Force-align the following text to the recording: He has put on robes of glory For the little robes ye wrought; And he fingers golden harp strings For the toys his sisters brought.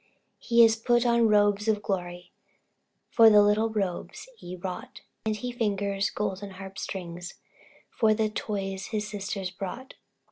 He 0.39 0.61
has 0.63 0.75
put 0.77 1.05
on 1.05 1.27
robes 1.27 1.67
of 1.67 1.83
glory 1.83 2.31
For 3.11 3.29
the 3.29 3.43
little 3.43 3.69
robes 3.69 4.27
ye 4.39 4.55
wrought; 4.55 5.01
And 5.27 5.35
he 5.35 5.51
fingers 5.51 6.09
golden 6.09 6.49
harp 6.57 6.79
strings 6.79 7.35
For 7.91 8.15
the 8.15 8.27
toys 8.27 8.87
his 8.87 9.07
sisters 9.07 9.51
brought. 9.51 9.93